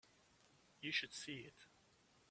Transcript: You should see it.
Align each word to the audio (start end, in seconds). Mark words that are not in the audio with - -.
You 0.81 0.91
should 0.91 1.13
see 1.13 1.41
it. 1.41 1.67